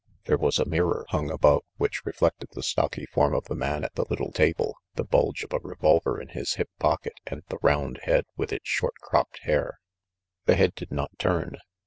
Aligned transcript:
There 0.25 0.39
was 0.39 0.57
a 0.57 0.65
mirror 0.65 1.05
hung 1.09 1.29
above 1.29 1.61
which 1.77 2.07
reflected 2.07 2.49
the 2.53 2.63
stocky 2.63 3.05
form 3.05 3.35
of 3.35 3.43
the 3.43 3.53
man 3.53 3.83
at 3.83 3.93
the 3.93 4.05
little 4.09 4.31
table, 4.31 4.75
the 4.95 5.03
bulge 5.03 5.43
of 5.43 5.53
a 5.53 5.59
revolver 5.59 6.19
in 6.19 6.29
his 6.29 6.55
hip 6.55 6.71
pocket, 6.79 7.13
and 7.27 7.43
the 7.49 7.59
round 7.61 7.99
head 8.01 8.25
with 8.35 8.51
its 8.51 8.67
short 8.67 8.95
cropped 8.99 9.41
hair. 9.43 9.77
The 10.45 10.55
head 10.55 10.73
did 10.73 10.91
not 10.91 11.19
turn. 11.19 11.57